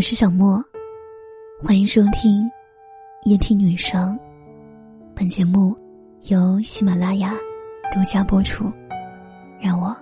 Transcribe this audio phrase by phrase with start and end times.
[0.00, 0.64] 我是小莫，
[1.62, 2.50] 欢迎收听
[3.26, 4.18] 夜听女生。
[5.14, 5.76] 本节目
[6.30, 7.34] 由喜马拉雅
[7.92, 8.72] 独家播出。
[9.60, 9.94] 让我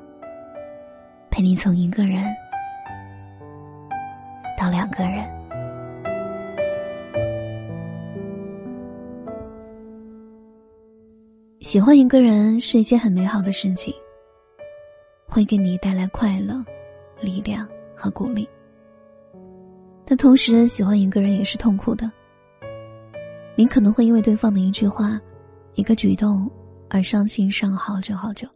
[1.32, 2.24] 陪你从一个人
[4.56, 5.28] 到两个人。
[11.58, 13.92] 喜欢一个人是一件很美好的事情，
[15.26, 16.64] 会给你带来快乐、
[17.20, 18.48] 力量和鼓励。
[20.10, 22.10] 但同时，喜欢一个人也是痛苦的。
[23.54, 25.20] 你可能会因为对方的一句话、
[25.74, 26.50] 一个举动
[26.88, 28.48] 而伤心上好久好久。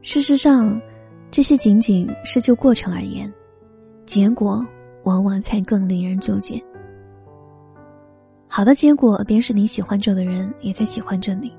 [0.00, 0.80] 事实上，
[1.30, 3.30] 这些仅仅是就过程而言，
[4.06, 4.66] 结果
[5.02, 6.58] 往往才更令人纠结。
[8.48, 11.52] 好的结果便是你喜欢着的人也在喜欢着你，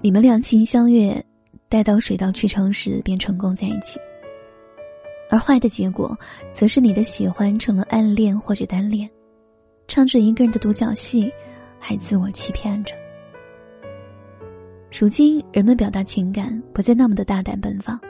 [0.00, 1.22] 你们两情相悦，
[1.68, 4.00] 待到水到渠成时便成功在一起。
[5.28, 6.16] 而坏的结果，
[6.52, 9.08] 则是你的喜欢成了暗恋或者单恋，
[9.88, 11.32] 唱着一个人的独角戏，
[11.78, 12.94] 还自我欺骗着。
[14.98, 18.00] 如今，人们表达情感不再那么的大胆奔放，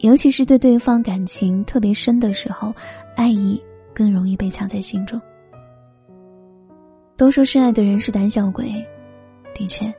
[0.00, 2.74] 尤其是对对方感情特别深的时候，
[3.14, 3.62] 爱意
[3.94, 5.20] 更容易被藏在心中。
[7.16, 8.66] 都说深爱的人是胆小鬼，
[9.54, 9.90] 的确，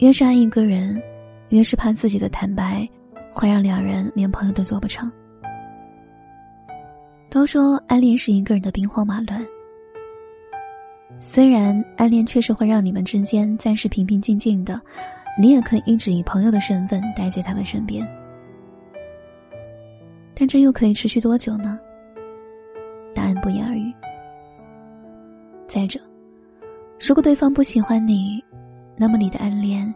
[0.00, 1.00] 越是爱一个人，
[1.48, 2.86] 越是怕自己的坦白。
[3.32, 5.10] 会让两人连朋友都做不成。
[7.30, 9.44] 都说暗恋是一个人的兵荒马乱，
[11.20, 14.80] 虽然暗恋确实会让你们之间暂时平平静静的，
[15.38, 18.06] 你也可以一直以朋友的身份待在他的身边，
[20.34, 21.78] 但这又可以持续多久呢？
[23.14, 23.92] 答案不言而喻。
[25.66, 26.00] 再者，
[26.98, 28.42] 如果对方不喜欢你，
[28.96, 29.94] 那么你的暗恋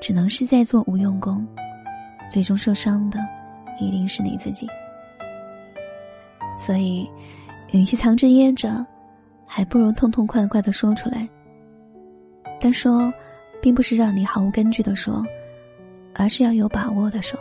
[0.00, 1.44] 只能是在做无用功。
[2.30, 3.18] 最终受伤的，
[3.80, 4.66] 一定是你自己。
[6.56, 7.08] 所以，
[7.72, 8.84] 与其藏着掖着，
[9.46, 11.28] 还不如痛痛快快的说出来。
[12.60, 13.12] 但说，
[13.62, 15.24] 并不是让你毫无根据的说，
[16.14, 17.38] 而是要有把握的说。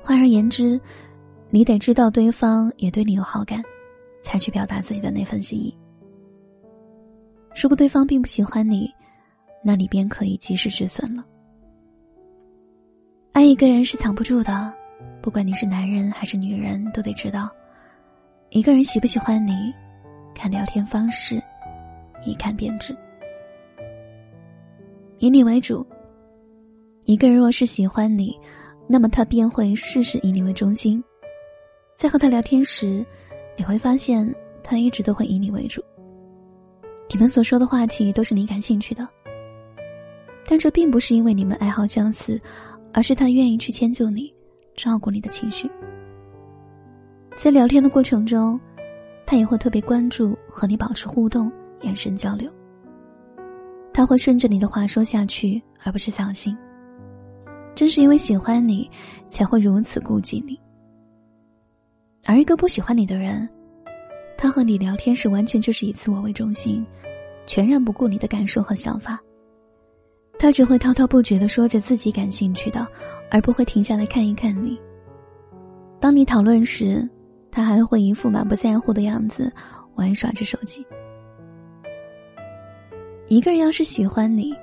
[0.00, 0.80] 换而言之，
[1.50, 3.62] 你得知道对方也对你有好感，
[4.22, 5.76] 才去表达自己的那份心意。
[7.54, 8.90] 如果对方并不喜欢你，
[9.62, 11.24] 那你便可以及时止损了。
[13.34, 14.72] 爱一个人是藏不住的，
[15.20, 17.50] 不管你是男人还是女人，都得知道，
[18.50, 19.74] 一个人喜不喜欢你，
[20.36, 21.42] 看聊天方式，
[22.24, 22.96] 一看便知。
[25.18, 25.84] 以你为主，
[27.06, 28.38] 一个人若是喜欢你，
[28.86, 31.02] 那么他便会事事以你为中心，
[31.96, 33.04] 在和他聊天时，
[33.56, 35.82] 你会发现他一直都会以你为主，
[37.12, 39.08] 你们所说的话题都是你感兴趣的，
[40.46, 42.40] 但这并不是因为你们爱好相似。
[42.94, 44.32] 而是他愿意去迁就你，
[44.76, 45.68] 照顾你的情绪。
[47.36, 48.58] 在聊天的过程中，
[49.26, 51.50] 他也会特别关注和你保持互动、
[51.82, 52.48] 眼神交流。
[53.92, 56.56] 他会顺着你的话说下去，而不是扫兴。
[57.74, 58.88] 正是因为喜欢你，
[59.26, 60.56] 才会如此顾及你。
[62.24, 63.48] 而一个不喜欢你的人，
[64.38, 66.86] 他和你聊天时完全就是以自我为中心，
[67.44, 69.20] 全然不顾你的感受和想法。
[70.44, 72.86] 他只会滔滔不绝的说着自己感兴趣的，
[73.30, 74.78] 而不会停下来看一看你。
[75.98, 77.08] 当你讨论时，
[77.50, 79.50] 他还会一副满不在乎的样子，
[79.94, 80.84] 玩耍着手机。
[83.26, 84.54] 一个人要是喜欢你，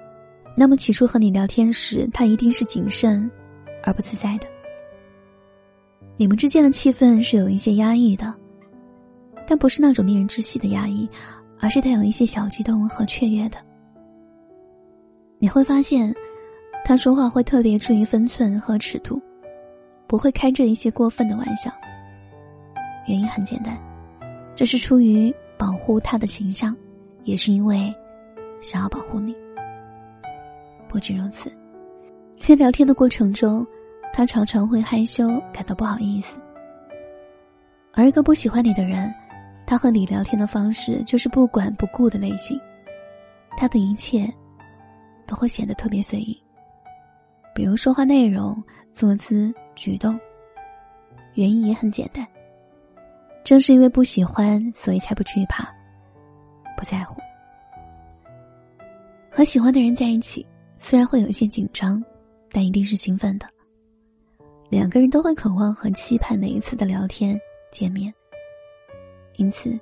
[0.56, 3.28] 那么起初和你聊天时，他一定是谨慎
[3.84, 4.46] 而不自在的。
[6.16, 8.32] 你们之间的气氛是有一些压抑的，
[9.48, 11.10] 但不是那种令人窒息的压抑，
[11.60, 13.58] 而是带有一些小激动和雀跃的。
[15.42, 16.14] 你会发现，
[16.86, 19.20] 他说话会特别注意分寸和尺度，
[20.06, 21.72] 不会开着一些过分的玩笑。
[23.08, 23.76] 原因很简单，
[24.56, 26.78] 这是出于保护他的形象，
[27.24, 27.92] 也是因为
[28.62, 29.36] 想要保护你。
[30.88, 31.52] 不仅如此，
[32.38, 33.66] 在聊天的过程中，
[34.14, 36.40] 他常常会害羞，感到不好意思。
[37.94, 39.12] 而一个不喜欢你的人，
[39.66, 42.62] 他和你聊天的方式就是不管不顾的类型，
[43.58, 44.32] 他的一切。
[45.32, 46.38] 都会显得特别随意，
[47.56, 48.62] 比如说话内容、
[48.92, 50.20] 坐姿、举动。
[51.36, 52.28] 原因也很简单，
[53.42, 55.74] 正是因为不喜欢，所以才不惧怕，
[56.78, 57.22] 不在乎。
[59.30, 60.46] 和喜欢的人在一起，
[60.78, 62.04] 虽然会有一些紧张，
[62.52, 63.48] 但一定是兴奋的。
[64.68, 67.40] 两个人都会渴望和期盼每一次的聊天、
[67.72, 68.14] 见面。
[69.38, 69.80] 因此，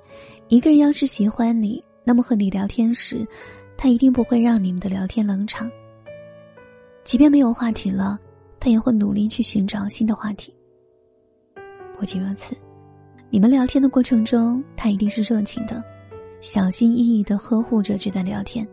[0.48, 3.28] 一个人要是喜欢你，那么和你聊天时。
[3.82, 5.72] 他一定不会让你们的聊天冷场。
[7.06, 8.20] 即便没有话题了，
[8.60, 10.54] 他也会努力去寻找新的话题。
[11.98, 12.54] 不仅如此，
[13.30, 15.82] 你们聊天的过程中，他一定是热情的，
[16.42, 18.68] 小心翼翼的呵护着这段聊天。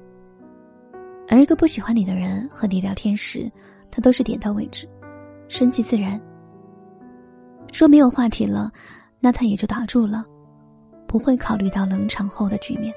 [1.29, 3.49] 而一个不喜欢你的人和你聊天时，
[3.93, 4.89] 他都是点到为止，
[5.47, 6.21] 顺其自然。
[7.73, 8.73] 说没有话题了，
[9.21, 10.25] 那他也就打住了，
[11.07, 12.93] 不会考虑到冷场后的局面。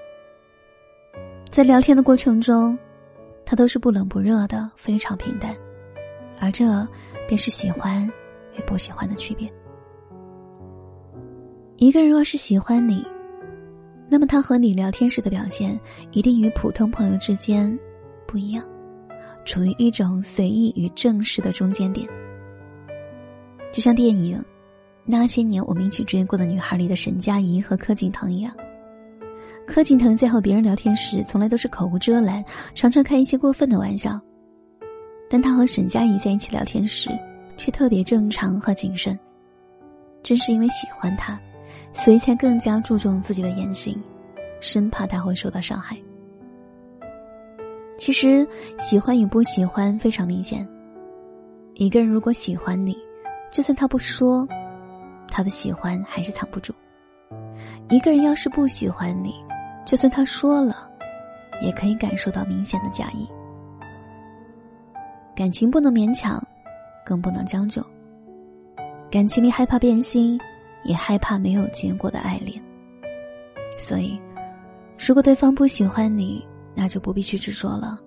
[1.50, 2.78] 在聊天的过程中，
[3.44, 5.56] 他都是不冷不热的，非常平淡，
[6.40, 6.88] 而这
[7.28, 8.06] 便是喜欢
[8.56, 9.52] 与不喜欢的区别。
[11.78, 13.04] 一个人若是喜欢你，
[14.08, 15.78] 那么他和你聊天时的表现
[16.12, 17.78] 一定与普通朋友之间
[18.28, 18.64] 不一样，
[19.44, 22.08] 处于一种随意与正式的中间点。
[23.72, 24.38] 就像电影
[25.04, 28.54] 《那些年我们一起追过的女孩》里的沈佳宜和柯景腾一样。
[29.70, 32.44] 柯景腾在和别人聊天时，从来都是口无遮拦，
[32.74, 34.20] 常常开一些过分的玩笑。
[35.30, 37.12] 但他和沈佳宜在一起聊天时，
[37.56, 39.18] 却特别正常和谨慎。
[40.24, 41.40] 正是因为喜欢他，
[41.94, 43.96] 所以才更加注重自己的言行，
[44.60, 45.96] 生怕他会受到伤害。
[47.96, 48.46] 其实，
[48.80, 50.68] 喜欢与不喜欢非常明显。
[51.76, 52.98] 一个人如果喜欢你，
[53.52, 54.48] 就算他不说，
[55.28, 56.74] 他的喜欢还是藏不住；
[57.88, 59.36] 一个人要是不喜欢你，
[59.86, 60.90] 就算他说了，
[61.62, 63.28] 也可以感受到明显的假意。
[65.36, 66.42] 感情不能勉强，
[67.06, 67.82] 更不能将就。
[69.10, 70.40] 感情里害怕变心，
[70.84, 72.62] 也害怕没有结果的爱恋。
[73.78, 74.20] 所以，
[74.98, 78.00] 如果对方不喜欢你，那就不必去执着了。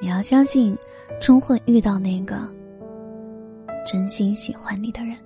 [0.00, 0.76] 你要相信，
[1.20, 2.36] 终会遇到那个
[3.86, 5.16] 真心喜欢你的人。